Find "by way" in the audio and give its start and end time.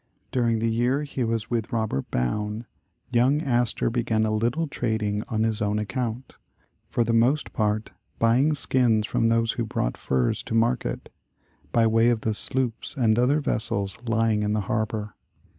11.71-12.09